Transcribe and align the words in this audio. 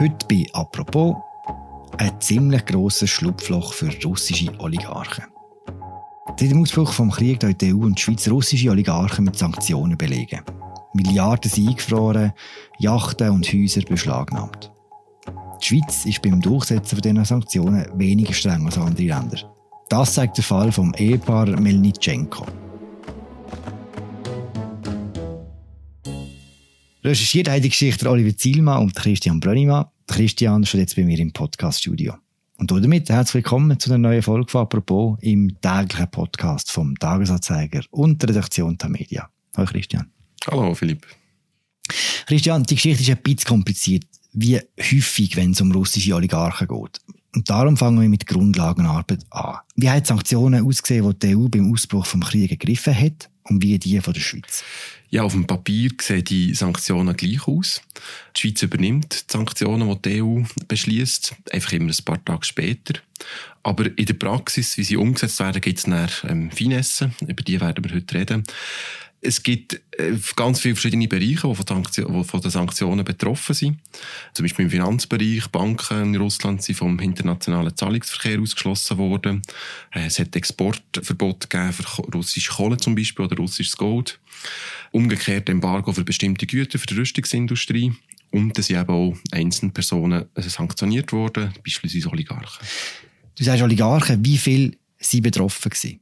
Heute 0.00 0.26
bei 0.30 0.46
«Apropos» 0.54 1.14
ein 1.98 2.18
ziemlich 2.22 2.64
grosses 2.64 3.10
Schlupfloch 3.10 3.74
für 3.74 3.90
russische 4.02 4.50
Oligarchen. 4.58 5.24
Seit 6.38 6.50
dem 6.50 6.62
Ausbruch 6.62 6.96
Krieges 7.10 7.46
haben 7.46 7.58
die 7.58 7.74
EU 7.74 7.84
und 7.84 7.98
die 7.98 8.02
Schweiz 8.02 8.26
russische 8.30 8.70
Oligarchen 8.70 9.26
mit 9.26 9.36
Sanktionen 9.36 9.98
belegen. 9.98 10.40
Milliarden 10.94 11.50
sind 11.50 11.68
eingefroren, 11.68 12.32
Yachten 12.78 13.28
und 13.28 13.46
Häuser 13.52 13.82
beschlagnahmt. 13.82 14.72
Die 15.60 15.66
Schweiz 15.66 16.06
ist 16.06 16.22
beim 16.22 16.40
Durchsetzen 16.40 16.98
dieser 17.02 17.24
Sanktionen 17.26 17.86
weniger 17.96 18.32
streng 18.32 18.64
als 18.64 18.78
andere 18.78 19.06
Länder. 19.06 19.54
Das 19.90 20.14
zeigt 20.14 20.38
der 20.38 20.44
Fall 20.44 20.72
vom 20.72 20.94
Ehepaar 20.94 21.44
Melnitschenko. 21.44 22.46
Recherchiert 27.02 27.48
haben 27.48 27.62
die 27.62 27.70
Geschichte 27.70 28.10
Oliver 28.10 28.36
Zielmann 28.36 28.82
und 28.82 28.94
Christian 28.94 29.40
Brönnimann. 29.40 29.86
Christian 30.06 30.64
ist 30.64 30.74
jetzt 30.74 30.96
bei 30.96 31.02
mir 31.02 31.18
im 31.18 31.32
Podcast-Studio. 31.32 32.14
Und 32.58 32.70
damit 32.70 33.08
herzlich 33.08 33.36
willkommen 33.36 33.80
zu 33.80 33.88
einer 33.88 33.96
neuen 33.96 34.20
Folge 34.20 34.50
von 34.50 34.60
«Apropos» 34.60 35.16
im 35.22 35.58
täglichen 35.62 36.10
Podcast 36.10 36.70
vom 36.70 36.94
Tagesanzeiger 36.98 37.80
und 37.90 38.20
der 38.20 38.28
Redaktion 38.28 38.76
der 38.76 38.90
Media. 38.90 39.30
Hallo 39.56 39.66
Christian. 39.66 40.10
Hallo 40.46 40.74
Philipp. 40.74 41.06
Christian, 42.26 42.64
die 42.64 42.74
Geschichte 42.74 43.02
ist 43.02 43.08
ein 43.08 43.22
bisschen 43.22 43.48
kompliziert, 43.48 44.04
wie 44.34 44.60
häufig, 44.78 45.36
wenn 45.36 45.52
es 45.52 45.60
um 45.62 45.72
russische 45.72 46.14
Oligarchen 46.14 46.68
geht. 46.68 47.00
Und 47.34 47.48
darum 47.48 47.78
fangen 47.78 48.02
wir 48.02 48.10
mit 48.10 48.26
Grundlagenarbeit 48.26 49.24
an. 49.30 49.56
Wie 49.74 49.88
haben 49.88 50.02
die 50.02 50.06
Sanktionen 50.06 50.66
ausgesehen, 50.66 51.08
die 51.08 51.28
die 51.28 51.34
EU 51.34 51.48
beim 51.48 51.72
Ausbruch 51.72 52.06
des 52.06 52.28
Krieges 52.28 52.58
gegriffen 52.58 52.94
hat 52.94 53.30
und 53.44 53.62
wie 53.62 53.78
die 53.78 53.98
von 54.02 54.12
der 54.12 54.20
Schweiz? 54.20 54.64
Ja, 55.12 55.24
auf 55.24 55.32
dem 55.32 55.46
Papier 55.46 55.90
sehen 56.00 56.24
die 56.24 56.54
Sanktionen 56.54 57.16
gleich 57.16 57.46
aus. 57.48 57.82
Die 58.36 58.40
Schweiz 58.40 58.62
übernimmt 58.62 59.24
die 59.28 59.32
Sanktionen, 59.32 59.88
die 59.88 60.08
die 60.08 60.22
EU 60.22 60.42
beschließt, 60.68 61.34
einfach 61.50 61.72
immer 61.72 61.90
ein 61.90 62.04
paar 62.04 62.24
Tage 62.24 62.44
später. 62.44 63.00
Aber 63.64 63.86
in 63.86 64.06
der 64.06 64.14
Praxis, 64.14 64.78
wie 64.78 64.84
sie 64.84 64.96
umgesetzt 64.96 65.40
werden, 65.40 65.60
gibt 65.60 65.78
es 65.78 65.84
dann 65.84 66.08
ähm, 66.28 66.50
Finessen, 66.52 67.12
über 67.26 67.42
die 67.42 67.60
werden 67.60 67.84
wir 67.84 67.94
heute 67.94 68.14
reden. 68.14 68.44
Es 69.22 69.42
gibt 69.42 69.74
äh, 69.98 70.16
ganz 70.34 70.60
viele 70.60 70.74
verschiedene 70.74 71.06
Bereiche, 71.06 71.46
die 71.48 71.54
von, 71.54 71.86
die 71.96 72.24
von 72.24 72.40
den 72.40 72.50
Sanktionen 72.50 73.04
betroffen 73.04 73.54
sind. 73.54 73.78
Zum 74.32 74.44
Beispiel 74.44 74.64
im 74.64 74.70
Finanzbereich. 74.70 75.48
Banken 75.48 76.14
in 76.14 76.20
Russland 76.20 76.62
sind 76.62 76.76
vom 76.76 76.98
internationalen 76.98 77.76
Zahlungsverkehr 77.76 78.40
ausgeschlossen 78.40 78.96
worden. 78.96 79.42
Äh, 79.92 80.06
es 80.06 80.18
hat 80.18 80.34
Exportverbot 80.34 81.50
gegeben 81.50 81.72
für 81.72 82.02
russische 82.14 82.50
Kohle 82.50 82.78
zum 82.78 82.94
Beispiel 82.94 83.26
oder 83.26 83.36
russisches 83.36 83.76
Gold. 83.76 84.18
Umgekehrt 84.90 85.50
Embargo 85.50 85.92
für 85.92 86.04
bestimmte 86.04 86.46
Güter 86.46 86.78
für 86.78 86.86
die 86.86 86.94
Rüstungsindustrie. 86.94 87.92
Und 88.30 88.58
es 88.58 88.68
sind 88.68 88.80
eben 88.80 88.90
auch 88.90 89.16
einzelne 89.32 89.72
Personen 89.72 90.26
äh, 90.34 90.42
sanktioniert 90.42 91.12
worden, 91.12 91.52
beispielsweise 91.62 92.08
Oligarchen. 92.10 92.66
Du 93.36 93.44
sagst 93.44 93.62
Oligarchen, 93.62 94.24
wie 94.24 94.38
viele 94.38 94.72
sind 94.98 95.22
betroffen 95.22 95.70
gewesen? 95.70 96.00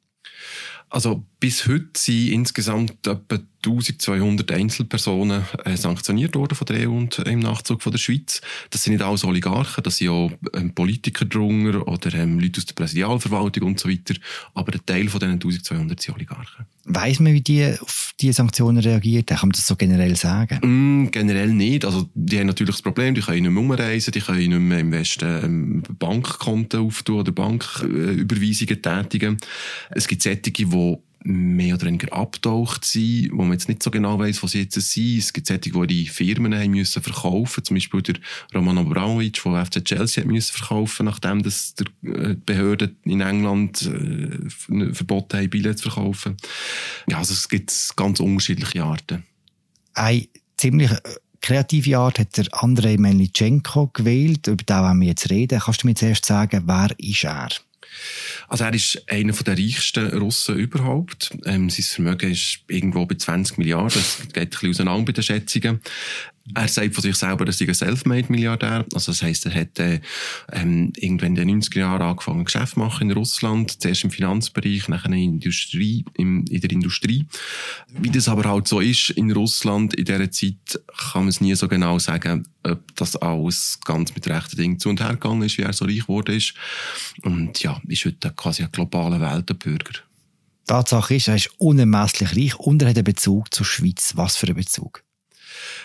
Also 0.90 1.24
bis 1.40 1.66
heute 1.66 1.90
sind 1.94 2.28
insgesamt 2.28 3.06
etwa 3.06 3.38
1200 3.64 4.50
Einzelpersonen 4.52 5.42
äh, 5.64 5.76
sanktioniert 5.76 6.34
worden 6.36 6.54
von 6.54 6.66
der 6.66 6.88
EU 6.88 6.92
und 6.92 7.18
im 7.18 7.40
Nachzug 7.40 7.82
von 7.82 7.92
der 7.92 7.98
Schweiz. 7.98 8.40
Das 8.70 8.84
sind 8.84 8.94
nicht 8.94 9.02
alles 9.02 9.24
Oligarchen, 9.24 9.82
das 9.82 9.96
sind 9.96 10.08
auch 10.08 10.30
ähm, 10.54 10.74
Politiker 10.74 11.24
drunter 11.24 11.86
oder 11.86 12.14
ähm, 12.14 12.38
Leute 12.38 12.58
aus 12.58 12.66
der 12.66 12.74
Präsidialverwaltung 12.74 13.64
und 13.64 13.80
so 13.80 13.88
weiter. 13.88 14.14
Aber 14.54 14.72
ein 14.72 14.80
Teil 14.86 15.08
von 15.08 15.20
diesen 15.20 15.34
1200 15.34 16.00
sind 16.00 16.14
Oligarchen. 16.14 16.66
Weiss 16.84 17.20
man, 17.20 17.34
wie 17.34 17.40
die 17.40 17.74
auf 17.80 18.14
diese 18.20 18.32
Sanktionen 18.34 18.78
reagiert? 18.78 19.26
Kann 19.26 19.40
man 19.42 19.50
das 19.50 19.66
so 19.66 19.76
generell 19.76 20.16
sagen? 20.16 20.58
Mm, 20.62 21.10
generell 21.10 21.52
nicht. 21.52 21.84
Also, 21.84 22.08
die 22.14 22.38
haben 22.38 22.46
natürlich 22.46 22.76
das 22.76 22.82
Problem, 22.82 23.14
die 23.14 23.20
können 23.20 23.42
nicht 23.42 23.50
mehr 23.50 23.62
umreisen, 23.62 24.12
die 24.12 24.20
können 24.20 24.38
nicht 24.38 24.50
mehr 24.50 24.78
im 24.78 24.92
Westen 24.92 25.44
ähm, 25.44 25.82
Bankkonten 25.98 26.80
auftun 26.80 27.20
oder 27.20 27.32
Banküberweisungen 27.32 28.76
äh, 28.76 28.80
tätigen. 28.80 29.36
Es 29.90 30.08
gibt 30.08 30.22
Sättige, 30.22 30.66
die 30.66 30.98
mehr 31.28 31.74
oder 31.74 31.86
weniger 31.86 32.10
abtaucht 32.12 32.86
sind, 32.86 33.32
wo 33.32 33.42
man 33.42 33.52
jetzt 33.52 33.68
nicht 33.68 33.82
so 33.82 33.90
genau 33.90 34.18
weiß, 34.18 34.42
was 34.42 34.52
sie 34.52 34.62
jetzt 34.62 34.80
sind. 34.80 35.18
Es 35.18 35.32
gibt 35.32 35.46
solche, 35.46 35.70
die 35.70 35.86
die 35.86 36.06
Firmen 36.06 36.54
haben 36.54 36.70
müssen 36.70 37.02
verkaufen. 37.02 37.62
Zum 37.62 37.76
Beispiel 37.76 38.00
der 38.00 38.14
Roman 38.54 38.78
Abramovic, 38.78 39.42
der 39.44 39.66
FC 39.66 39.84
Chelsea 39.84 40.24
hat 40.24 40.30
müssen 40.30 40.56
verkaufen, 40.56 41.04
nachdem 41.04 41.42
das 41.42 41.74
die 41.74 41.84
äh, 42.08 42.34
Behörden 42.34 42.96
in 43.04 43.20
England 43.20 43.82
äh, 43.82 44.94
verboten 44.94 45.38
haben, 45.38 45.50
Billets 45.50 45.82
zu 45.82 45.90
verkaufen. 45.90 46.38
Ja, 47.08 47.18
also 47.18 47.34
es 47.34 47.48
gibt 47.48 47.92
ganz 47.96 48.20
unterschiedliche 48.20 48.82
Arten. 48.82 49.24
Eine 49.92 50.28
ziemlich 50.56 50.90
äh, 50.90 51.00
kreative 51.42 51.98
Art 51.98 52.18
hat 52.18 52.38
der 52.38 52.46
Andrei 52.52 52.96
Melnitschenko 52.96 53.88
gewählt. 53.88 54.46
Über 54.46 54.64
den 54.64 54.76
wollen 54.76 55.00
wir 55.00 55.08
jetzt 55.08 55.28
reden. 55.28 55.60
Kannst 55.60 55.82
du 55.82 55.88
mir 55.88 55.94
zuerst 55.94 56.24
sagen, 56.24 56.62
wer 56.64 56.88
ist 56.98 57.24
er? 57.24 57.48
Also 58.48 58.64
er 58.64 58.74
ist 58.74 59.02
einer 59.08 59.32
der 59.32 59.58
reichsten 59.58 60.06
Russen 60.18 60.56
überhaupt. 60.56 61.36
Ähm, 61.44 61.68
sein 61.70 61.84
Vermögen 61.84 62.32
ist 62.32 62.60
irgendwo 62.68 63.04
bei 63.06 63.16
20 63.16 63.58
Milliarden. 63.58 64.00
Das 64.00 64.18
geht 64.32 64.36
ein 64.36 64.48
bisschen 64.50 64.70
auseinander 64.70 65.04
bei 65.04 65.12
den 65.12 65.22
Schätzungen. 65.22 65.80
Er 66.54 66.68
sagt 66.68 66.94
von 66.94 67.02
sich 67.02 67.16
selber, 67.16 67.46
er 67.46 67.52
sei 67.52 67.66
ein 67.66 67.74
Selfmade-Milliardär. 67.74 68.86
Also 68.94 69.12
das 69.12 69.22
heisst, 69.22 69.46
er 69.46 69.54
hat 69.54 69.78
äh, 69.78 70.00
ähm, 70.52 70.92
irgendwann 70.96 71.36
in 71.36 71.48
den 71.48 71.62
90er 71.62 71.80
Jahren 71.80 72.02
angefangen, 72.02 72.44
Geschäft 72.44 72.74
zu 72.74 72.80
machen 72.80 73.10
in 73.10 73.16
Russland. 73.16 73.80
Zuerst 73.80 74.04
im 74.04 74.10
Finanzbereich, 74.10 74.88
nachher 74.88 75.12
in, 75.12 75.34
Industrie, 75.34 76.04
im, 76.14 76.44
in 76.48 76.60
der 76.60 76.70
Industrie. 76.70 77.26
Wie 77.88 78.10
das 78.10 78.28
aber 78.28 78.48
halt 78.48 78.68
so 78.68 78.80
ist 78.80 79.10
in 79.10 79.30
Russland 79.32 79.94
in 79.94 80.04
dieser 80.04 80.30
Zeit, 80.30 80.80
kann 80.96 81.22
man 81.22 81.28
es 81.28 81.40
nie 81.40 81.54
so 81.54 81.68
genau 81.68 81.98
sagen, 81.98 82.46
ob 82.62 82.96
das 82.96 83.16
alles 83.16 83.78
ganz 83.84 84.14
mit 84.14 84.28
rechten 84.28 84.56
Dingen 84.56 84.78
zu 84.78 84.88
und 84.88 85.00
her 85.00 85.10
gegangen 85.10 85.42
ist, 85.42 85.58
wie 85.58 85.62
er 85.62 85.72
so 85.72 85.84
reich 85.84 86.00
geworden 86.00 86.36
ist. 86.36 86.54
Und 87.22 87.62
ja, 87.62 87.80
ist 87.88 88.04
heute 88.04 88.32
quasi 88.34 88.62
ein 88.62 88.72
globaler 88.72 89.20
Weltenbürger. 89.20 90.00
Tatsache 90.66 91.14
ist, 91.14 91.28
er 91.28 91.36
ist 91.36 91.50
unermesslich 91.58 92.36
reich 92.36 92.60
und 92.60 92.82
er 92.82 92.90
hat 92.90 92.96
einen 92.96 93.04
Bezug 93.04 93.52
zur 93.54 93.64
Schweiz. 93.64 94.12
Was 94.16 94.36
für 94.36 94.46
einen 94.46 94.56
Bezug? 94.56 95.02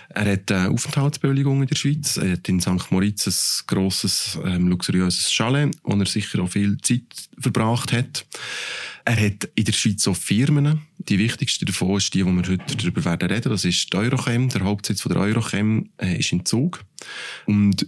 Er 0.09 0.34
hat 0.34 0.52
eine 0.52 0.69
Aufenthaltsbewilligung 0.69 1.62
in 1.62 1.68
der 1.68 1.75
Schweiz. 1.75 2.18
Er 2.18 2.34
hat 2.34 2.47
in 2.50 2.59
St. 2.59 2.91
Moritz 2.91 3.28
ein 3.28 3.66
grosses, 3.68 4.38
ähm, 4.44 4.68
luxuriöses 4.68 5.31
Chalet, 5.31 5.75
wo 5.84 5.97
er 5.97 6.06
sicher 6.06 6.41
auch 6.41 6.50
viel 6.50 6.78
Zeit 6.80 7.30
verbracht 7.40 7.91
hat. 7.91 8.25
Er 9.06 9.25
hat 9.25 9.50
in 9.56 9.66
der 9.66 9.74
Schweiz 9.74 10.08
auch 10.08 10.16
Firmen. 10.16 10.81
Die 10.97 11.19
wichtigste 11.19 11.66
davon 11.66 11.97
ist 11.97 12.13
die, 12.13 12.25
wo 12.25 12.31
wir 12.31 12.47
heute 12.47 12.78
darüber 12.78 13.03
werden 13.03 13.30
reden. 13.30 13.50
Das 13.50 13.66
ist 13.66 13.92
die 13.92 13.97
Eurochem. 13.97 14.50
Der 14.50 14.63
Hauptsitz 14.63 15.02
von 15.02 15.12
der 15.12 15.22
Eurochem 15.22 15.90
äh, 15.97 16.18
ist 16.18 16.31
in 16.31 16.46
Zug. 16.46 16.84
Und 17.46 17.88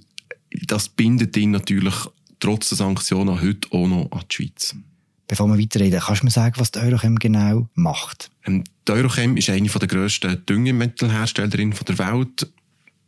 das 0.67 0.89
bindet 0.89 1.37
ihn 1.37 1.51
natürlich 1.51 1.95
trotz 2.39 2.69
der 2.69 2.77
Sanktionen 2.77 3.41
heute 3.41 3.71
auch 3.71 3.87
noch 3.87 4.11
an 4.11 4.23
die 4.29 4.35
Schweiz. 4.35 4.75
Bevor 5.27 5.47
wir 5.47 5.57
weiterreden, 5.59 5.99
kannst 5.99 6.21
du 6.21 6.25
mir 6.25 6.31
sagen, 6.31 6.55
was 6.57 6.71
die 6.71 6.79
Eurochem 6.79 7.17
genau 7.17 7.67
macht? 7.73 8.29
Ähm, 8.45 8.63
die 8.87 8.91
Eurochem 8.91 9.37
ist 9.37 9.49
eine 9.49 9.67
der 9.67 9.87
grössten 9.87 10.45
Düngemittelherstellerinnen 10.45 11.75
der 11.87 11.97
Welt. 11.97 12.47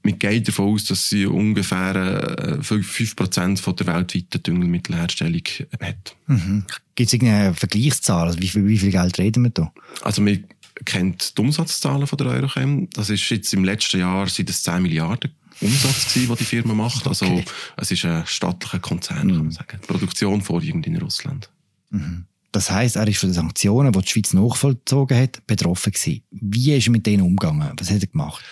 Man 0.04 0.18
geht 0.18 0.48
davon 0.48 0.74
aus, 0.74 0.86
dass 0.86 1.10
sie 1.10 1.26
ungefähr 1.26 2.62
5% 2.62 3.54
äh, 3.54 3.58
von 3.58 3.76
der 3.76 3.88
weltweiten 3.88 4.42
Düngemittelherstellung 4.42 5.42
hat. 5.82 6.16
Mhm. 6.28 6.66
Gibt 6.96 7.08
es 7.08 7.14
irgendeine 7.14 7.54
Vergleichszahl? 7.54 8.28
Also 8.28 8.40
wie, 8.40 8.48
viel, 8.48 8.66
wie 8.68 8.78
viel 8.78 8.92
Geld 8.92 9.18
reden 9.20 9.44
wir 9.44 9.52
da? 9.52 9.72
Also 10.02 10.22
man 10.22 10.44
kennt 10.86 11.38
die 11.38 11.42
Umsatzzahlen 11.42 12.08
von 12.08 12.18
der 12.18 12.28
Eurochem. 12.28 12.90
Das 12.92 13.10
ist 13.10 13.30
jetzt 13.30 13.54
im 13.54 13.64
letzten 13.64 14.00
Jahr 14.00 14.28
sind 14.28 14.50
es 14.50 14.64
10 14.64 14.82
Milliarden 14.82 15.32
Umsatz 15.62 16.14
gewesen, 16.14 16.28
den 16.30 16.38
die 16.38 16.44
Firma 16.46 16.74
macht. 16.74 17.06
Also 17.08 17.26
okay. 17.26 17.46
es 17.78 17.92
ist 17.92 18.06
ein 18.06 18.26
staatlicher 18.26 18.80
Konzern, 18.80 19.28
mhm. 19.28 19.32
kann 19.32 19.44
man 19.44 19.52
sagen. 19.52 19.80
Die 19.84 19.88
Produktion 19.88 20.42
vorwiegend 20.42 20.88
in 20.88 20.98
Russland. 20.98 21.50
Mhm. 21.90 22.26
Das 22.52 22.72
heißt, 22.72 22.96
er 22.96 23.08
ist 23.08 23.20
von 23.20 23.30
den 23.30 23.36
Sanktionen, 23.36 23.92
die 23.92 24.00
die 24.00 24.08
Schweiz 24.08 24.34
nachvollzogen 24.34 25.18
hat, 25.18 25.46
betroffen 25.46 25.92
gewesen. 25.92 26.24
Wie 26.32 26.74
ist 26.74 26.88
er 26.88 26.92
mit 26.92 27.06
denen 27.06 27.24
umgegangen? 27.24 27.72
Was 27.78 27.92
hat 27.92 28.02
er 28.02 28.08
gemacht? 28.08 28.44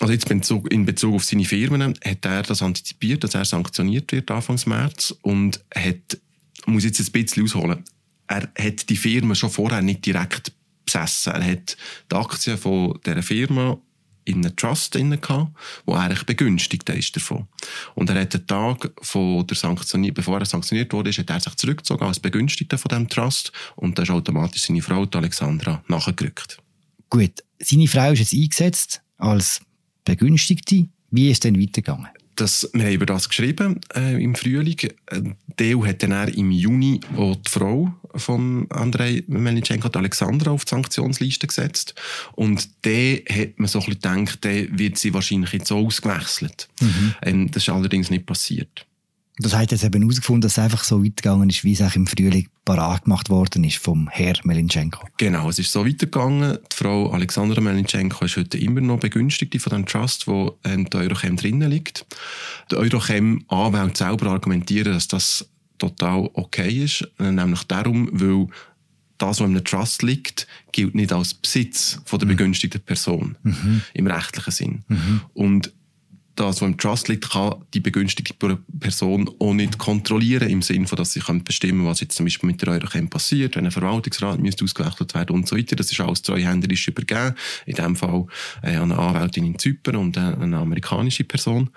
Also 0.00 0.12
jetzt 0.12 0.30
in 0.70 0.86
Bezug 0.86 1.14
auf 1.14 1.24
seine 1.24 1.44
Firmen 1.44 1.94
hat 2.04 2.24
er 2.24 2.42
das 2.42 2.62
antizipiert, 2.62 3.24
dass 3.24 3.34
er 3.34 3.44
sanktioniert 3.44 4.10
wird 4.12 4.30
Anfang 4.30 4.58
März 4.66 5.14
und 5.22 5.62
hat, 5.74 6.18
muss 6.66 6.84
jetzt 6.84 7.00
ein 7.00 7.12
bisschen 7.12 7.44
ausholen, 7.44 7.84
er 8.26 8.48
hat 8.58 8.88
die 8.88 8.96
Firma 8.96 9.34
schon 9.34 9.50
vorher 9.50 9.82
nicht 9.82 10.06
direkt 10.06 10.52
besessen. 10.86 11.34
Er 11.34 11.44
hat 11.44 11.76
die 12.10 12.16
Aktien 12.16 12.56
von 12.56 12.98
dieser 13.04 13.22
Firma 13.22 13.78
in 14.24 14.44
einem 14.44 14.56
Trust 14.56 14.94
drin 14.94 15.20
gehabt, 15.20 15.52
wo 15.84 15.94
er 15.94 16.00
eigentlich 16.00 16.24
begünstigt 16.24 16.88
ist 16.88 17.16
davon. 17.16 17.46
Und 17.94 18.10
er 18.10 18.20
hat 18.20 18.34
den 18.34 18.46
Tag 18.46 18.90
von 19.02 19.46
der 19.46 19.56
Sanktionier 19.56 20.14
bevor 20.14 20.38
er 20.38 20.46
sanktioniert 20.46 20.92
wurde, 20.92 21.10
hat 21.12 21.30
er 21.30 21.40
sich 21.40 21.54
zurückgezogen 21.54 22.06
als 22.06 22.20
Begünstigter 22.20 22.78
von 22.78 22.88
diesem 22.88 23.08
Trust 23.08 23.52
und 23.76 23.98
da 23.98 24.02
ist 24.02 24.10
automatisch 24.10 24.62
seine 24.62 24.82
Frau, 24.82 25.06
die 25.06 25.18
Alexandra, 25.18 25.82
nachgerückt. 25.88 26.58
Gut, 27.10 27.42
seine 27.58 27.88
Frau 27.88 28.12
ist 28.12 28.20
jetzt 28.20 28.34
eingesetzt 28.34 29.02
als 29.18 29.60
Begünstigte. 30.04 30.88
Wie 31.10 31.30
ist 31.30 31.36
es 31.36 31.40
denn 31.40 31.60
weitergegangen? 31.60 32.08
Das, 32.36 32.68
wir 32.72 32.86
haben 32.86 32.92
über 32.92 33.06
das 33.06 33.28
geschrieben 33.28 33.80
äh, 33.94 34.22
im 34.22 34.34
Frühling. 34.34 34.78
Äh, 35.06 35.20
die 35.58 35.76
EU 35.76 35.84
hat 35.84 36.02
dann 36.02 36.28
im 36.28 36.50
Juni 36.50 37.00
auch 37.16 37.36
die 37.36 37.50
Frau 37.50 37.92
von 38.14 38.66
Andrei 38.70 39.22
Melnichenko, 39.26 39.88
Alexandra, 39.88 40.50
auf 40.50 40.64
die 40.64 40.70
Sanktionsliste 40.70 41.46
gesetzt. 41.46 41.94
Und 42.32 42.84
der 42.84 43.22
hat 43.28 43.58
man 43.58 43.68
so 43.68 43.80
ein 43.80 43.86
bisschen 43.86 44.00
gedacht, 44.00 44.44
der 44.44 44.78
wird 44.78 44.98
sie 44.98 45.14
wahrscheinlich 45.14 45.52
jetzt 45.52 45.68
so 45.68 45.78
ausgewechselt. 45.78 46.68
Mhm. 46.80 47.14
Ähm, 47.22 47.50
das 47.50 47.64
ist 47.64 47.68
allerdings 47.68 48.10
nicht 48.10 48.26
passiert. 48.26 48.86
Das 49.38 49.54
hat 49.54 49.72
jetzt 49.72 49.82
eben 49.82 50.02
herausgefunden, 50.02 50.42
dass 50.42 50.52
es 50.52 50.58
einfach 50.58 50.84
so 50.84 51.02
weit 51.02 51.16
gegangen 51.16 51.48
ist, 51.48 51.64
wie 51.64 51.72
es 51.72 51.80
auch 51.80 51.94
im 51.96 52.06
Frühling 52.06 52.48
parat 52.66 53.04
gemacht 53.04 53.30
worden 53.30 53.64
ist 53.64 53.78
vom 53.78 54.08
Herr 54.10 54.34
Melinchenko. 54.44 55.06
Genau, 55.16 55.48
es 55.48 55.58
ist 55.58 55.72
so 55.72 55.86
weitergegangen. 55.86 56.58
Die 56.70 56.76
Frau 56.76 57.10
Alexandra 57.10 57.60
Melinchenko 57.60 58.26
ist 58.26 58.36
heute 58.36 58.58
immer 58.58 58.82
noch 58.82 59.00
Begünstigte 59.00 59.58
von 59.58 59.72
dem 59.72 59.86
Trust, 59.86 60.26
wo 60.26 60.58
ähm, 60.64 60.88
der 60.90 61.00
Eurochem 61.00 61.36
drinnen 61.36 61.70
liegt. 61.70 62.04
Der 62.70 62.78
Eurochem-Anwälte 62.78 64.04
selber 64.04 64.30
argumentieren, 64.30 64.92
dass 64.92 65.08
das 65.08 65.48
total 65.82 66.30
okay 66.34 66.84
ist, 66.84 67.08
nämlich 67.18 67.64
darum, 67.64 68.08
weil 68.12 68.48
das, 69.18 69.40
was 69.40 69.40
in 69.40 69.56
einem 69.56 69.64
Trust 69.64 70.02
liegt, 70.02 70.46
gilt 70.72 70.94
nicht 70.94 71.12
als 71.12 71.34
Besitz 71.34 72.00
von 72.04 72.18
der 72.18 72.26
mhm. 72.26 72.32
begünstigten 72.32 72.80
Person 72.80 73.36
mhm. 73.42 73.82
im 73.94 74.06
rechtlichen 74.06 74.50
Sinn. 74.50 74.84
Mhm. 74.88 75.20
Und 75.34 75.72
das, 76.34 76.62
was 76.62 76.68
im 76.68 76.78
Trust 76.78 77.08
liegt, 77.08 77.30
kann 77.30 77.56
die 77.74 77.80
begünstigte 77.80 78.34
Person 78.80 79.30
auch 79.38 79.52
nicht 79.52 79.78
kontrollieren, 79.78 80.48
im 80.48 80.62
Sinne 80.62 80.86
von, 80.86 80.96
dass 80.96 81.12
sie 81.12 81.22
bestimmen 81.44 81.86
was 81.86 82.00
jetzt 82.00 82.16
zum 82.16 82.26
Beispiel 82.26 82.48
mit 82.48 82.62
der 82.62 82.70
Eurochem 82.70 83.08
passiert, 83.10 83.54
wenn 83.54 83.66
ein 83.66 83.70
Verwaltungsrat 83.70 84.40
müsste 84.40 84.64
ausgewechselt 84.64 85.14
werden 85.14 85.36
und 85.36 85.46
so 85.46 85.56
weiter. 85.56 85.76
Das 85.76 85.92
ist 85.92 86.00
alles 86.00 86.22
treuhänderisch 86.22 86.88
übergeben. 86.88 87.34
In 87.66 87.74
dem 87.74 87.96
Fall 87.96 88.26
äh, 88.62 88.76
eine 88.76 88.98
Anwältin 88.98 89.44
in 89.44 89.58
Zypern 89.58 89.96
und 89.96 90.16
äh, 90.16 90.20
eine 90.20 90.58
amerikanische 90.58 91.24
Person. 91.24 91.70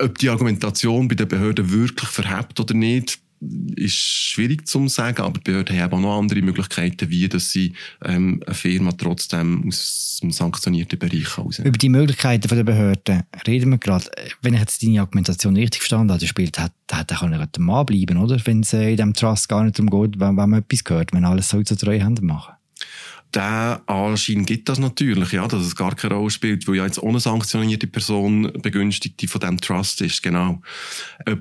Ob 0.00 0.18
die 0.18 0.28
Argumentation 0.28 1.08
bei 1.08 1.14
den 1.14 1.28
Behörden 1.28 1.70
wirklich 1.70 2.08
verhebt 2.08 2.58
oder 2.58 2.74
nicht, 2.74 3.18
ist 3.76 3.94
schwierig 3.94 4.68
zu 4.68 4.86
sagen, 4.88 5.22
aber 5.22 5.38
die 5.38 5.50
Behörden 5.50 5.78
haben 5.78 5.94
auch 5.94 6.00
noch 6.00 6.18
andere 6.18 6.42
Möglichkeiten, 6.42 7.08
wie 7.08 7.28
dass 7.28 7.50
sie 7.50 7.72
ähm, 8.04 8.42
eine 8.46 8.54
Firma 8.54 8.92
trotzdem 8.92 9.66
aus 9.66 10.18
dem 10.22 10.30
sanktionierten 10.30 10.98
Bereich 10.98 11.38
raus. 11.38 11.58
Über 11.58 11.78
die 11.78 11.88
Möglichkeiten 11.88 12.48
der 12.48 12.64
Behörden 12.64 13.22
reden 13.46 13.70
wir 13.70 13.78
gerade. 13.78 14.10
Wenn 14.42 14.54
ich 14.54 14.60
jetzt 14.60 14.82
deine 14.82 15.00
Argumentation 15.00 15.56
richtig 15.56 15.80
verstanden 15.80 16.12
habe, 16.12 16.26
spielt, 16.26 16.58
hat, 16.58 16.72
hat 16.92 17.10
er 17.10 17.46
der 17.46 17.62
Mann 17.62 17.86
bleiben, 17.86 18.18
oder? 18.18 18.38
Wenn 18.44 18.60
es 18.60 18.74
in 18.74 18.96
diesem 18.96 19.14
Trust 19.14 19.48
gar 19.48 19.64
nicht 19.64 19.78
darum 19.78 19.88
geht, 19.88 20.20
wenn, 20.20 20.36
wenn 20.36 20.50
man 20.50 20.60
etwas 20.60 20.84
gehört, 20.84 21.12
wenn 21.14 21.24
alles 21.24 21.48
so 21.48 21.62
zu 21.62 21.76
Treuhänder 21.76 22.22
machen 22.22 22.54
der 23.34 23.82
Anschein 23.86 24.44
gibt 24.44 24.68
das 24.68 24.78
natürlich, 24.78 25.32
ja, 25.32 25.46
dass 25.46 25.62
es 25.62 25.76
gar 25.76 25.94
keine 25.94 26.14
Rolle 26.14 26.30
spielt, 26.30 26.66
weil 26.66 26.76
ja 26.76 26.86
jetzt 26.86 27.02
ohne 27.02 27.20
sanktionierte 27.20 27.86
Person 27.86 28.52
Begünstigte 28.60 29.28
von 29.28 29.40
dem 29.40 29.60
Trust 29.60 30.00
ist, 30.00 30.22
genau. 30.22 30.60
Ob 31.26 31.40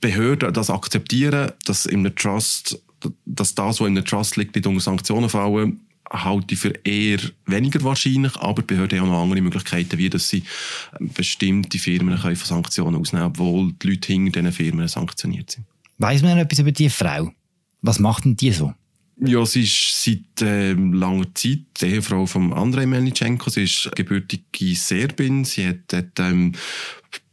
Behörden 0.00 0.52
das 0.52 0.70
akzeptieren, 0.70 1.52
dass 1.66 1.86
in 1.86 2.00
einem 2.00 2.14
Trust, 2.14 2.80
dass 3.26 3.54
das, 3.54 3.80
was 3.80 3.88
in 3.88 3.96
einem 3.96 4.04
Trust 4.04 4.36
liegt, 4.36 4.54
nicht 4.54 4.66
unter 4.66 4.80
Sanktionen 4.80 5.28
fallen, 5.28 5.80
halte 6.10 6.54
ich 6.54 6.60
für 6.60 6.74
eher 6.84 7.20
weniger 7.46 7.82
wahrscheinlich, 7.84 8.34
aber 8.36 8.62
die 8.62 8.74
Behörden 8.74 9.00
haben 9.00 9.08
auch 9.08 9.12
noch 9.12 9.22
andere 9.22 9.42
Möglichkeiten, 9.42 9.98
wie 9.98 10.10
dass 10.10 10.28
sie 10.28 10.42
bestimmte 10.98 11.78
Firmen 11.78 12.18
können 12.18 12.36
von 12.36 12.46
Sanktionen 12.46 12.96
ausnehmen 12.96 13.26
obwohl 13.26 13.72
die 13.72 13.88
Leute 13.88 14.12
hinter 14.12 14.40
diesen 14.40 14.52
Firmen 14.52 14.88
sanktioniert 14.88 15.52
sind. 15.52 15.66
Weiss 15.98 16.22
man 16.22 16.38
etwas 16.38 16.58
über 16.58 16.72
diese 16.72 16.90
Frau? 16.90 17.30
Was 17.82 17.98
macht 17.98 18.24
denn 18.24 18.36
die 18.36 18.52
so? 18.52 18.74
Ja, 19.22 19.44
sie 19.44 19.62
ist 19.62 20.02
seit 20.02 20.40
äh, 20.42 20.72
langer 20.72 21.34
Zeit 21.34 21.60
die 21.80 21.86
Ehefrau 21.86 22.24
von 22.26 22.52
Andrei 22.54 22.86
Melnichenko. 22.86 23.50
Sie 23.50 23.64
ist 23.64 23.90
gebürtige 23.94 24.74
Serbin. 24.74 25.44
Sie 25.44 25.68
hat, 25.68 25.92
hat 25.92 26.18
ähm, 26.18 26.52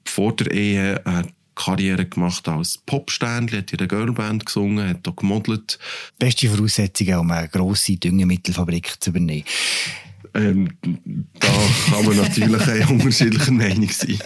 vor 0.03 0.35
der 0.35 0.51
Ehe 0.51 1.05
eine 1.05 1.29
Karriere 1.55 2.05
gemacht 2.05 2.47
als 2.47 2.77
Popsternli, 2.77 3.57
hat 3.57 3.71
in 3.71 3.77
der 3.77 3.87
Girlband 3.87 4.45
gesungen, 4.45 4.87
hat 4.87 5.07
da 5.07 5.11
gemodelt. 5.11 5.79
Beste 6.19 6.49
Voraussetzungen, 6.49 7.19
um 7.19 7.31
eine 7.31 7.47
grosse 7.47 7.97
Düngemittelfabrik 7.97 8.95
zu 8.99 9.09
übernehmen. 9.09 9.45
Ähm, 10.33 10.69
da 11.39 11.47
kann 11.89 12.05
man 12.05 12.17
natürlich 12.17 12.89
unterschiedlicher 12.89 13.51
Meinung 13.51 13.89
sein. 13.89 14.19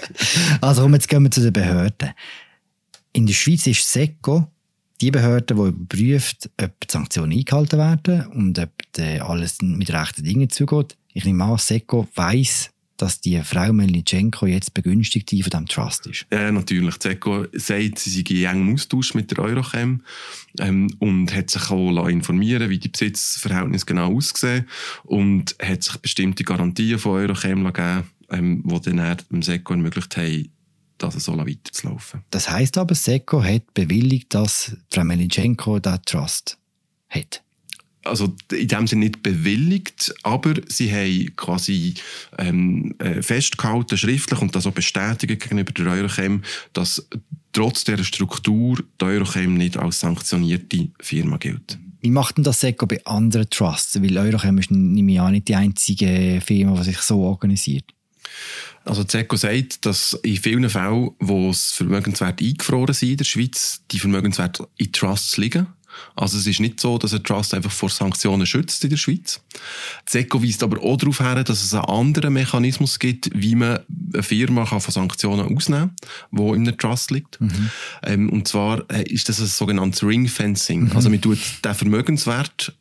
Also 0.61 0.87
jetzt 0.89 1.07
gehen 1.07 1.23
wir 1.23 1.31
zu 1.31 1.41
den 1.41 1.53
Behörden. 1.53 2.09
In 3.13 3.27
der 3.27 3.33
Schweiz 3.33 3.67
ist 3.67 3.89
SECO 3.89 4.47
die 5.01 5.11
Behörde, 5.11 5.55
die 5.55 5.59
überprüft, 5.59 6.49
ob 6.61 6.79
die 6.79 6.91
Sanktionen 6.91 7.37
eingehalten 7.37 7.79
werden 7.79 8.27
und 8.27 8.59
ob 8.59 8.71
alles 8.97 9.61
mit 9.61 9.91
rechten 9.91 10.23
Dingen 10.23 10.49
zugeht. 10.49 10.95
Ich 11.13 11.25
nehme 11.25 11.43
an, 11.43 11.57
SECO 11.57 12.07
weiss, 12.15 12.69
dass 12.97 13.19
die 13.19 13.41
Frau 13.41 13.73
Melnichenko 13.73 14.45
jetzt 14.45 14.75
Begünstigte 14.75 15.35
von 15.41 15.49
diesem 15.49 15.67
Trust 15.67 16.05
ist. 16.05 16.27
Ja, 16.31 16.51
natürlich. 16.51 16.99
ZECO 16.99 17.45
sagt, 17.53 17.99
sie 17.99 18.09
sei 18.11 18.33
in 18.33 18.45
engem 18.45 18.73
Austausch 18.75 19.15
mit 19.15 19.31
der 19.31 19.39
Eurochem 19.39 20.03
ähm, 20.59 20.93
und 20.99 21.33
hat 21.35 21.49
sich 21.49 21.71
auch 21.71 22.07
informieren 22.07 22.69
wie 22.69 22.77
die 22.77 22.89
Besitzverhältnisse 22.89 23.87
genau 23.87 24.15
aussehen 24.15 24.67
und 25.03 25.55
hat 25.59 25.81
sich 25.81 25.97
bestimmte 25.97 26.43
Garantien 26.43 26.99
von 26.99 27.13
Eurochem 27.13 27.63
gegeben, 27.63 28.03
ähm, 28.29 28.63
die 28.63 28.79
dann 28.81 29.17
dem 29.31 29.41
SECO 29.41 29.73
ermöglicht 29.73 30.15
haben, 30.17 30.51
dass 31.01 31.15
es 31.15 31.25
so 31.25 31.37
weiterzulaufen. 31.37 32.21
Das 32.31 32.49
heisst 32.49 32.77
aber, 32.77 32.95
SECO 32.95 33.43
hat 33.43 33.73
bewilligt, 33.73 34.33
dass 34.33 34.75
Frau 34.89 35.03
Melnichenko 35.03 35.79
diesen 35.79 36.01
Trust 36.05 36.57
hat 37.09 37.43
also 38.03 38.35
in 38.51 38.67
dem 38.67 38.87
Sinne 38.87 39.05
nicht 39.05 39.23
bewilligt, 39.23 40.13
aber 40.23 40.55
sie 40.67 40.91
haben 40.91 41.35
quasi 41.35 41.93
ähm, 42.37 42.95
äh, 42.99 43.21
festgehalten, 43.21 43.97
schriftlich 43.97 44.41
und 44.41 44.55
das 44.55 44.65
auch 44.65 44.73
bestätigt 44.73 45.41
gegenüber 45.41 45.71
der 45.71 45.87
Eurochem, 45.87 46.41
dass 46.73 47.07
trotz 47.53 47.83
dieser 47.83 48.03
Struktur 48.03 48.83
die 48.99 49.05
Eurochem 49.05 49.55
nicht 49.55 49.77
als 49.77 49.99
sanktionierte 49.99 50.89
Firma 50.99 51.37
gilt. 51.37 51.77
Wie 52.01 52.09
macht 52.09 52.37
denn 52.37 52.43
das 52.43 52.61
SECO 52.61 52.87
bei 52.87 53.03
anderen 53.05 53.49
Trusts? 53.49 54.01
Weil 54.01 54.17
Eurochem 54.17 54.57
ist 54.57 54.71
nämlich 54.71 55.17
ja 55.17 55.29
nicht 55.29 55.47
die 55.47 55.55
einzige 55.55 56.41
Firma, 56.43 56.77
die 56.77 56.85
sich 56.85 56.97
so 56.97 57.21
organisiert. 57.21 57.85
Also 58.83 59.03
ZECO 59.03 59.35
sagt, 59.35 59.85
dass 59.85 60.13
in 60.23 60.37
vielen 60.37 60.69
Fällen, 60.69 61.11
wo 61.19 61.49
es 61.49 61.71
Vermögenswerte 61.73 62.43
eingefroren 62.43 62.93
sind 62.93 63.11
in 63.11 63.17
der 63.17 63.25
Schweiz, 63.25 63.81
die 63.91 63.99
Vermögenswerte 63.99 64.67
in 64.77 64.91
Trusts 64.91 65.37
liegen. 65.37 65.67
Also 66.15 66.37
es 66.37 66.47
ist 66.47 66.59
nicht 66.59 66.79
so, 66.79 66.97
dass 66.97 67.13
ein 67.13 67.23
Trust 67.23 67.53
einfach 67.53 67.71
vor 67.71 67.89
Sanktionen 67.89 68.45
schützt 68.45 68.83
in 68.83 68.89
der 68.89 68.97
Schweiz. 68.97 69.41
SECO 70.07 70.43
weist 70.43 70.63
aber 70.63 70.81
auch 70.81 70.97
darauf 70.97 71.17
hin, 71.17 71.43
dass 71.43 71.63
es 71.63 71.73
einen 71.73 71.85
anderen 71.85 72.33
Mechanismus 72.33 72.99
gibt, 72.99 73.29
wie 73.33 73.55
man 73.55 73.79
eine 74.13 74.23
Firma 74.23 74.65
kann 74.65 74.81
von 74.81 74.93
Sanktionen 74.93 75.55
ausnehmen 75.55 75.91
kann, 75.97 76.37
die 76.37 76.55
in 76.55 76.67
einem 76.67 76.77
Trust 76.77 77.11
liegt. 77.11 77.39
Mhm. 77.41 77.69
Ähm, 78.03 78.29
und 78.29 78.47
zwar 78.47 78.89
äh, 78.89 79.03
ist 79.03 79.29
das 79.29 79.39
ein 79.39 79.47
sogenanntes 79.47 80.03
Ringfencing. 80.03 80.85
Mhm. 80.85 80.91
Also 80.95 81.09
man 81.09 81.21
tut 81.21 81.39
den 81.63 81.75
Vermögenswert 81.75 82.73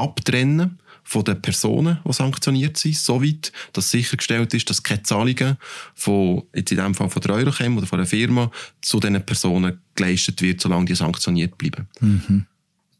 abtrennen 0.00 0.78
von 1.02 1.24
den 1.24 1.40
Personen, 1.40 1.98
die 2.06 2.12
sanktioniert 2.12 2.76
sind, 2.76 2.96
soweit, 2.96 3.52
dass 3.72 3.90
sichergestellt 3.90 4.54
ist, 4.54 4.70
dass 4.70 4.82
keine 4.82 5.02
Zahlungen 5.02 5.56
von, 5.94 6.44
jetzt 6.54 6.70
in 6.70 6.78
dem 6.78 6.94
Fall 6.94 7.10
von 7.10 7.22
der 7.22 7.34
Eurochem 7.34 7.76
oder 7.76 7.86
von 7.86 7.98
der 7.98 8.06
Firma 8.06 8.50
zu 8.80 9.00
diesen 9.00 9.24
Personen 9.24 9.80
geleistet 9.94 10.40
wird, 10.42 10.60
solange 10.60 10.84
die 10.86 10.94
sanktioniert 10.94 11.58
bleiben. 11.58 11.88
Mhm. 12.00 12.46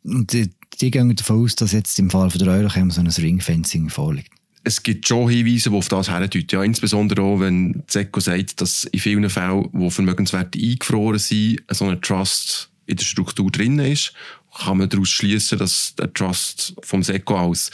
Und 0.02 0.32
die, 0.32 0.50
die 0.80 0.90
gehen 0.90 1.14
davon 1.14 1.44
aus, 1.44 1.56
dass 1.56 1.72
jetzt 1.72 1.98
im 1.98 2.10
Fall 2.10 2.30
von 2.30 2.38
der 2.38 2.52
Eurochem 2.52 2.90
so 2.90 3.00
ein 3.00 3.06
Ringfencing 3.06 3.90
vorliegt? 3.90 4.32
es 4.62 4.82
gibt 4.82 5.08
schon 5.08 5.28
Hinweise, 5.28 5.70
die 5.70 5.76
auf 5.76 5.88
das 5.88 6.10
herdeuten. 6.10 6.46
Ja, 6.50 6.62
insbesondere 6.62 7.22
auch, 7.22 7.40
wenn 7.40 7.82
Zeko 7.86 8.20
sagt, 8.20 8.60
dass 8.60 8.84
in 8.84 9.00
vielen 9.00 9.30
Fällen, 9.30 9.68
wo 9.72 9.90
Vermögenswerte 9.90 10.58
eingefroren 10.58 11.18
sind, 11.18 11.62
so 11.70 11.86
ein 11.86 12.00
Trust 12.02 12.70
in 12.86 12.96
der 12.96 13.04
Struktur 13.04 13.50
drin 13.50 13.78
ist 13.78 14.12
kann 14.56 14.78
man 14.78 14.88
daraus 14.88 15.08
schließen, 15.08 15.58
dass 15.58 15.94
der 15.96 16.12
Trust 16.12 16.74
vom 16.82 17.02
SECO 17.02 17.38
aus 17.38 17.70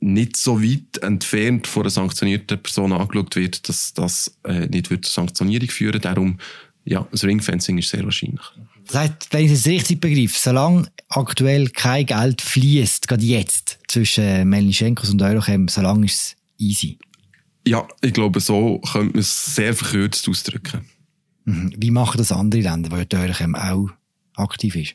nicht 0.00 0.36
so 0.36 0.62
weit 0.62 0.98
entfernt 1.02 1.66
von 1.66 1.82
einer 1.82 1.90
sanktionierten 1.90 2.62
Person 2.62 2.92
angeschaut 2.92 3.36
wird, 3.36 3.68
dass 3.68 3.92
das 3.94 4.36
äh, 4.44 4.66
nicht 4.66 4.90
wird 4.90 5.04
zur 5.04 5.14
Sanktionierung 5.14 5.68
führen 5.68 6.00
Darum, 6.00 6.38
ja, 6.84 7.06
das 7.10 7.24
Ringfencing 7.24 7.78
ist 7.78 7.90
sehr 7.90 8.04
wahrscheinlich. 8.04 8.42
Das 8.86 8.96
heißt, 8.96 9.28
wenn 9.30 9.46
ich 9.46 9.52
es 9.52 9.66
richtig 9.66 10.00
begreife, 10.00 10.36
solange 10.36 10.88
aktuell 11.08 11.68
kein 11.68 12.06
Geld 12.06 12.40
fließt, 12.40 13.06
gerade 13.06 13.24
jetzt, 13.24 13.78
zwischen 13.88 14.48
Melnischenkos 14.48 15.10
und 15.10 15.22
Eurochem, 15.22 15.68
solange 15.68 16.06
ist 16.06 16.14
es 16.14 16.36
easy. 16.58 16.98
Ja, 17.66 17.86
ich 18.00 18.12
glaube, 18.12 18.40
so 18.40 18.80
könnte 18.80 19.12
man 19.12 19.20
es 19.20 19.54
sehr 19.54 19.74
verkürzt 19.74 20.28
ausdrücken. 20.28 20.84
Mhm. 21.44 21.72
Wie 21.76 21.90
machen 21.90 22.18
das 22.18 22.32
andere 22.32 22.62
Länder, 22.62 22.90
wo 22.90 23.16
Eurochem 23.16 23.54
auch 23.54 23.90
aktiv 24.34 24.74
ist? 24.74 24.94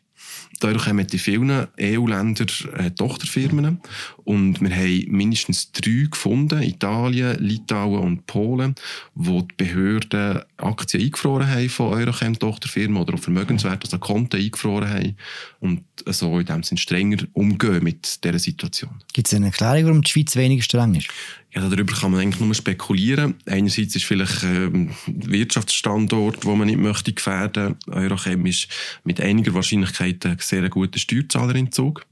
Dadurch 0.59 0.87
haben 0.87 0.97
wir 0.97 1.11
in 1.11 1.19
vielen 1.19 1.67
EU-Ländern 1.79 2.47
äh, 2.77 2.91
Tochterfirmen. 2.91 3.79
Und 4.23 4.59
wir 4.61 4.75
haben 4.75 5.05
mindestens 5.09 5.71
drei 5.71 6.07
gefunden, 6.09 6.61
Italien, 6.61 7.37
Litauen 7.39 8.03
und 8.03 8.27
Polen, 8.27 8.75
wo 9.15 9.41
die 9.41 9.55
Behörden 9.55 10.41
Aktien 10.57 11.03
eingefroren 11.03 11.47
haben 11.47 11.69
von 11.69 11.93
Eurochem-Tochterfirmen 11.93 12.97
oder 12.97 13.13
auch 13.13 13.19
Vermögenswerte, 13.19 13.85
also 13.85 13.99
Konten 13.99 14.37
eingefroren 14.37 14.89
haben 14.89 15.17
und 15.59 15.83
so 16.05 16.39
in 16.39 16.45
dem 16.45 16.63
Sinne 16.63 16.79
strenger 16.79 17.23
umgehen 17.33 17.83
mit 17.83 18.23
dieser 18.23 18.39
Situation. 18.39 19.01
Gibt 19.13 19.27
es 19.27 19.33
eine 19.33 19.47
Erklärung, 19.47 19.85
warum 19.85 20.01
die 20.01 20.11
Schweiz 20.11 20.35
weniger 20.35 20.63
streng 20.63 20.95
ist? 20.95 21.09
Ja, 21.53 21.67
darüber 21.69 21.93
kann 21.93 22.11
man 22.11 22.19
eigentlich 22.19 22.39
nur 22.39 22.53
spekulieren. 22.53 23.35
Einerseits 23.45 23.95
ist 23.95 24.05
vielleicht 24.05 24.43
ähm, 24.43 24.91
Wirtschaftsstandort, 25.07 26.45
wo 26.45 26.55
man 26.55 26.67
nicht 26.67 26.77
möchte 26.77 27.13
gefährden. 27.13 27.77
Eurochem 27.87 28.45
ist 28.45 28.67
mit 29.03 29.19
einiger 29.21 29.53
Wahrscheinlichkeit 29.53 30.23
ein 30.25 30.37
sehr 30.47 30.67
guter 30.69 30.99
Steuerzahlerentzug. 30.99 32.05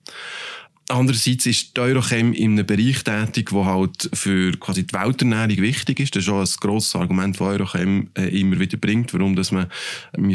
Andererseits 0.87 1.47
ist 1.47 1.75
die 1.75 1.81
Eurochem 1.81 2.31
in 2.33 2.51
einem 2.51 2.65
Bereich 2.65 3.03
tätig, 3.03 3.51
wo 3.51 3.65
halt 3.65 4.07
für 4.13 4.51
quasi 4.51 4.85
die 4.85 4.93
Welternährung 4.93 5.57
wichtig 5.57 5.99
ist. 5.99 6.15
Das 6.15 6.23
ist 6.23 6.29
auch 6.29 6.41
ein 6.41 6.59
grosses 6.59 6.95
Argument, 6.95 7.35
das 7.35 7.41
Eurochem 7.41 8.11
äh, 8.15 8.39
immer 8.39 8.59
wieder 8.59 8.77
bringt, 8.77 9.11
warum 9.13 9.35
dass 9.35 9.51
man 9.51 9.71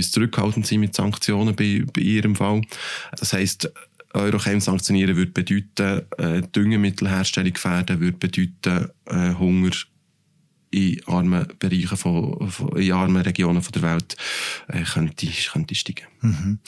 zurückhaltend 0.00 0.66
sein 0.66 0.80
mit 0.80 0.97
Sanktionen 0.97 1.54
bei, 1.54 1.85
bei 1.92 2.00
ihrem 2.00 2.35
Fall. 2.35 2.62
Das 3.16 3.33
heisst, 3.33 3.71
Eurochem 4.12 4.61
sanktionieren 4.61 5.14
würde 5.16 5.30
bedeuten, 5.30 6.02
äh, 6.19 6.42
Düngemittelherstellung 6.42 7.52
gefährden, 7.52 8.00
würde 8.00 8.19
bedeuten, 8.19 8.90
äh, 9.07 9.35
Hunger 9.38 9.71
in 10.71 11.00
armen 11.07 11.47
Bereichen 11.59 11.97
von, 11.97 12.50
von, 12.50 12.76
in 12.76 12.92
armen 12.92 13.23
Regionen 13.23 13.62
von 13.62 13.73
der 13.73 13.83
Welt 13.83 14.16
äh, 14.69 14.83
könnte, 14.83 15.28
könnte 15.52 15.75
steigen. 15.75 16.07
Mhm. 16.21 16.59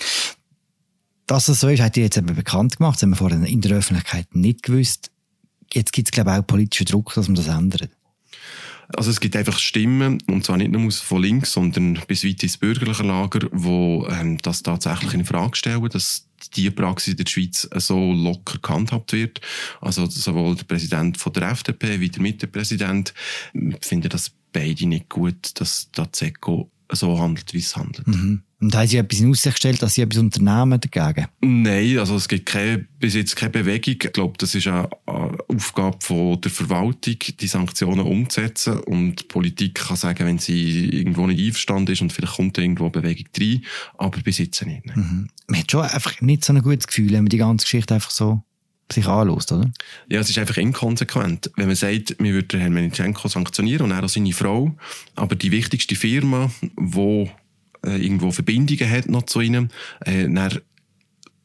Dass 1.32 1.46
das 1.46 1.60
so 1.60 1.68
ist, 1.68 1.80
hat 1.80 1.96
ihr 1.96 2.02
jetzt 2.02 2.18
eben 2.18 2.26
bekannt 2.26 2.76
gemacht. 2.76 2.96
Das 2.96 3.04
haben 3.04 3.10
wir 3.12 3.16
vorher 3.16 3.42
in 3.42 3.62
der 3.62 3.78
Öffentlichkeit 3.78 4.36
nicht 4.36 4.64
gewusst. 4.64 5.10
Jetzt 5.72 5.94
gibt 5.94 6.08
es, 6.08 6.12
glaube 6.12 6.30
ich, 6.30 6.36
auch 6.36 6.46
politischen 6.46 6.84
Druck, 6.84 7.14
dass 7.14 7.26
man 7.26 7.36
das 7.36 7.48
ändert. 7.48 7.88
Also 8.94 9.10
es 9.10 9.18
gibt 9.18 9.34
einfach 9.34 9.58
Stimmen, 9.58 10.22
und 10.28 10.44
zwar 10.44 10.58
nicht 10.58 10.72
nur 10.72 10.92
von 10.92 11.22
links, 11.22 11.54
sondern 11.54 11.98
bis 12.06 12.22
weit 12.22 12.42
ins 12.42 12.58
bürgerliche 12.58 13.04
Lager, 13.04 13.48
wo 13.50 14.06
ähm, 14.10 14.36
das 14.42 14.62
tatsächlich 14.62 15.14
in 15.14 15.24
Frage 15.24 15.56
stellen, 15.56 15.88
dass 15.88 16.28
die 16.54 16.70
Praxis 16.70 17.12
in 17.12 17.24
der 17.24 17.30
Schweiz 17.30 17.66
so 17.76 18.12
locker 18.12 18.58
gehandhabt 18.58 19.14
wird. 19.14 19.40
Also 19.80 20.04
sowohl 20.04 20.56
der 20.56 20.64
Präsident 20.64 21.16
von 21.16 21.32
der 21.32 21.50
FDP 21.50 21.98
wie 22.00 22.10
der 22.10 22.20
Mittepräsident 22.20 23.14
finden 23.80 24.10
das 24.10 24.32
beide 24.52 24.86
nicht 24.86 25.08
gut, 25.08 25.58
dass 25.58 25.90
der 25.92 26.12
ZECO 26.12 26.70
so 26.90 27.18
handelt, 27.18 27.54
wie 27.54 27.58
es 27.60 27.74
handelt. 27.74 28.06
Mhm. 28.06 28.42
Und 28.62 28.76
haben 28.76 28.86
Sie 28.86 28.96
etwas 28.96 29.18
in 29.18 29.28
Aussicht 29.28 29.56
gestellt, 29.56 29.82
dass 29.82 29.94
Sie 29.94 30.02
etwas 30.02 30.18
unternehmen 30.18 30.80
dagegen? 30.80 31.26
Nein, 31.40 31.98
also 31.98 32.14
es 32.14 32.28
gibt 32.28 32.46
keine, 32.46 32.86
bis 33.00 33.14
jetzt 33.14 33.34
keine 33.34 33.50
Bewegung. 33.50 33.96
Ich 34.00 34.12
glaube, 34.12 34.34
das 34.38 34.54
ist 34.54 34.68
eine 34.68 34.88
Aufgabe 35.04 35.98
von 36.00 36.40
der 36.40 36.52
Verwaltung, 36.52 37.16
die 37.40 37.46
Sanktionen 37.48 38.06
umzusetzen. 38.06 38.78
Und 38.78 39.16
die 39.16 39.24
Politik 39.24 39.74
kann 39.74 39.96
sagen, 39.96 40.24
wenn 40.26 40.38
sie 40.38 40.90
irgendwo 40.90 41.26
nicht 41.26 41.40
einverstanden 41.40 41.92
ist 41.92 42.02
und 42.02 42.12
vielleicht 42.12 42.36
kommt 42.36 42.56
irgendwo 42.56 42.88
Bewegung 42.88 43.26
rein, 43.36 43.64
aber 43.98 44.20
bis 44.20 44.38
jetzt 44.38 44.64
nicht. 44.64 44.86
Mhm. 44.94 45.28
Man 45.48 45.58
hat 45.58 45.68
schon 45.68 45.82
einfach 45.82 46.20
nicht 46.20 46.44
so 46.44 46.52
ein 46.52 46.62
gutes 46.62 46.86
Gefühl, 46.86 47.10
wenn 47.10 47.24
man 47.24 47.30
die 47.30 47.38
ganze 47.38 47.64
Geschichte 47.64 47.94
einfach 47.94 48.12
so 48.12 48.44
sich 48.92 49.06
anlässt, 49.08 49.50
oder? 49.50 49.72
Ja, 50.08 50.20
es 50.20 50.30
ist 50.30 50.38
einfach 50.38 50.58
inkonsequent. 50.58 51.50
Wenn 51.56 51.66
man 51.66 51.74
sagt, 51.74 52.14
wir 52.20 52.32
würden 52.32 52.60
Herrn 52.60 52.72
Menitschenko 52.72 53.26
sanktionieren 53.26 53.86
und 53.86 53.90
er 53.90 54.04
auch 54.04 54.08
seine 54.08 54.32
Frau, 54.32 54.76
aber 55.16 55.34
die 55.34 55.50
wichtigste 55.50 55.96
Firma, 55.96 56.50
die 56.78 57.30
äh, 57.84 57.96
irgendwo 57.96 58.30
Verbindungen 58.30 58.90
hat 58.90 59.08
noch 59.08 59.24
zu 59.24 59.40
ihnen, 59.40 59.70
äh, 60.04 60.28
dann 60.28 60.60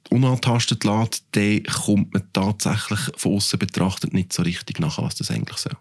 unantastet 0.09 0.83
lässt, 0.83 1.25
dann 1.31 1.63
kommt 1.63 2.13
man 2.13 2.23
tatsächlich 2.33 2.99
von 3.17 3.33
außen 3.33 3.59
betrachtet 3.59 4.13
nicht 4.13 4.31
so 4.31 4.43
richtig 4.43 4.79
nach, 4.79 5.01
was 5.01 5.15
das 5.15 5.31
eigentlich 5.31 5.57
soll. 5.57 5.75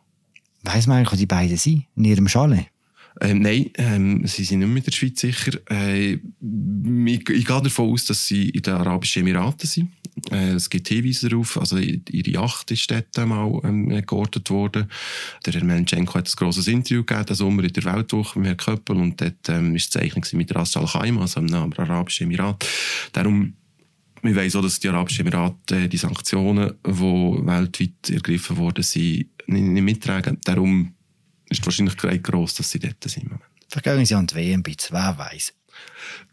Weiss 0.63 0.87
man 0.87 0.99
eigentlich, 0.99 1.13
wo 1.13 1.17
die 1.17 1.27
beiden 1.27 1.57
sind? 1.57 1.85
In 1.95 2.05
ihrem 2.05 2.29
Chalet? 2.29 2.67
Ähm, 3.21 3.41
nein, 3.41 3.71
ähm, 3.77 4.27
sie 4.27 4.45
sind 4.45 4.59
nicht 4.59 4.69
mehr 4.69 4.77
in 4.79 4.85
der 4.85 4.93
Schweiz 4.93 5.21
sicher. 5.21 5.53
Äh, 5.71 6.15
ich, 6.15 7.31
ich 7.31 7.47
gehe 7.47 7.63
davon 7.63 7.91
aus, 7.91 8.05
dass 8.05 8.27
sie 8.27 8.51
in 8.51 8.63
den 8.63 8.75
Arabischen 8.75 9.23
Emiraten 9.23 9.67
sind. 9.67 9.91
Äh, 10.31 10.53
es 10.53 10.71
gibt 10.71 10.89
Hinweise 10.89 11.29
darauf, 11.29 11.59
also 11.59 11.77
ihre 11.77 12.31
Yacht 12.31 12.71
ist 12.71 12.91
dort 12.91 13.17
mal 13.27 13.61
ähm, 13.65 14.03
geortet 14.07 14.51
worden. 14.51 14.91
Der 15.45 15.53
Herr 15.53 15.65
Menschenko 15.65 16.15
hat 16.15 16.29
ein 16.29 16.37
grosses 16.37 16.67
Interview 16.69 17.05
gegeben, 17.05 17.27
den 17.27 17.37
Sommer 17.37 17.65
in 17.65 17.73
der 17.73 17.85
Weltwoche 17.85 18.39
mit 18.39 18.49
Herrn 18.49 18.57
Köppel 18.57 18.97
und 18.97 19.21
dort 19.21 19.49
ähm, 19.49 19.75
ist 19.75 19.95
die 19.95 19.99
Zeichnung 19.99 20.25
mit 20.33 20.55
Ras 20.55 20.77
Al 20.77 20.87
Khaimah, 20.87 21.23
also 21.23 21.41
im 21.41 21.53
Arabischen 21.53 22.27
Emirat. 22.27 22.67
Darum 23.13 23.55
wir 24.23 24.35
wissen 24.35 24.59
auch, 24.59 24.63
dass 24.63 24.81
die 24.81 24.89
Arabischen 24.89 25.27
Emirate 25.27 25.77
äh, 25.77 25.89
die 25.89 25.97
Sanktionen, 25.97 26.75
die 26.85 26.91
weltweit 26.91 28.11
ergriffen 28.11 28.57
worden 28.57 28.83
sind, 28.83 29.27
nicht, 29.47 29.83
mittragen. 29.83 30.39
Darum 30.45 30.95
ist 31.49 31.61
die 31.61 31.67
Wahrscheinlichkeit 31.67 32.25
gross, 32.25 32.55
dass 32.55 32.71
sie 32.71 32.81
dort 32.81 33.03
sind. 33.05 33.31
Vielleicht 33.69 34.09
sie 34.09 34.15
an 34.15 34.27
die 34.27 34.35
WM 34.35 34.63
wer 34.65 35.19
weiß. 35.19 35.53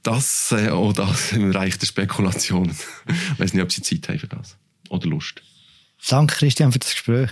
Das, 0.04 0.52
äh, 0.52 0.70
auch 0.70 0.94
das 0.94 1.32
im 1.32 1.52
Bereich 1.52 1.78
der 1.78 1.88
Spekulationen. 1.88 2.76
ich 3.08 3.40
weiß 3.40 3.54
nicht, 3.54 3.64
ob 3.64 3.72
sie 3.72 3.82
Zeit 3.82 4.08
haben 4.10 4.20
für 4.20 4.28
das. 4.28 4.58
Oder 4.90 5.08
Lust. 5.08 5.42
Danke, 6.10 6.36
Christian, 6.36 6.72
für 6.72 6.80
das 6.80 6.92
Gespräch. 6.92 7.30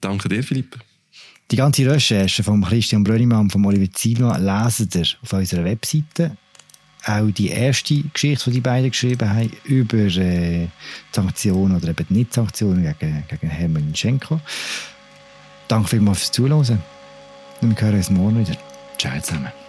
Danke 0.00 0.28
dir, 0.28 0.42
Philipp. 0.42 0.78
Die 1.50 1.56
ganze 1.56 1.90
Recherche 1.90 2.42
von 2.42 2.62
Christian 2.62 3.04
Brönnimann 3.04 3.40
und 3.40 3.52
von 3.52 3.64
Oliver 3.64 3.90
Zilo 3.92 4.30
lesen 4.36 4.90
ihr 4.94 5.06
auf 5.22 5.32
unserer 5.32 5.64
Webseite. 5.64 6.36
Auch 7.06 7.30
die 7.30 7.48
erste 7.48 8.02
Geschichte, 8.02 8.50
die 8.50 8.56
die 8.56 8.60
beiden 8.60 8.90
geschrieben 8.90 9.30
haben, 9.30 9.50
über 9.64 9.96
äh, 9.96 10.68
Sanktionen 11.10 11.76
oder 11.76 11.88
eben 11.88 12.06
Nicht-Sanktionen 12.10 12.82
gegen, 12.98 13.24
gegen 13.28 13.48
Hermann 13.48 13.94
Schenko. 13.94 14.40
Danke 15.68 15.88
vielmals 15.88 16.18
fürs 16.18 16.32
Zuhören. 16.32 16.82
Und 17.62 17.80
wir 17.80 17.86
hören 17.86 17.96
uns 17.96 18.10
morgen 18.10 18.40
wieder. 18.40 18.58
Ciao 18.98 19.18
zusammen. 19.20 19.67